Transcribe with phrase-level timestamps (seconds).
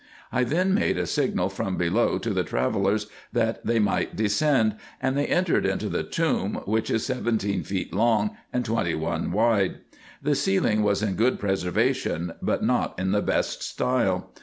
[0.31, 5.15] I then made a signal from below to the travellers, that they might descend, and
[5.15, 9.75] they entered into the tomb, which is seventeen feet long, and twenty one wide.
[10.19, 14.31] The ceiling was in good preservation, but not in the best style.